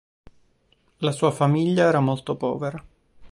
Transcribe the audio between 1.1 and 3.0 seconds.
sua famiglia era molto povera.